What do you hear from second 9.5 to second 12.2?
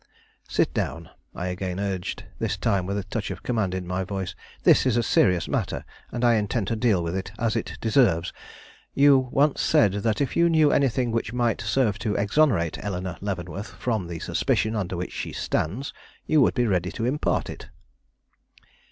said that if you knew anything which might serve to